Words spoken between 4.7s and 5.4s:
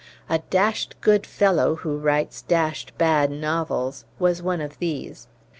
these.